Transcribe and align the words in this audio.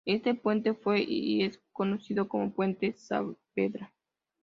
Este 0.03 0.33
puente 0.33 0.73
fue 0.73 1.03
y 1.07 1.43
es 1.43 1.61
conocido 1.73 2.27
como 2.27 2.51
Puente 2.51 2.93
Saavedra. 2.97 3.93